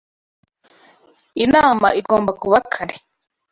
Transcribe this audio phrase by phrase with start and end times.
[1.43, 2.95] Inama igomba kuba kare